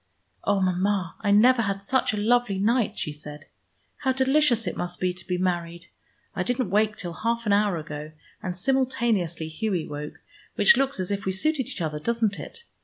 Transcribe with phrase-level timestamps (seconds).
[0.43, 3.45] "Oh, Mama, I never had such a lovely night," she said.
[3.97, 5.89] "How delicious it must be to be married!
[6.35, 8.11] I didn't wake till half an hour ago,
[8.41, 10.23] and simultaneously Hughie woke,
[10.55, 12.63] which looks as if we suited each other, doesn't it?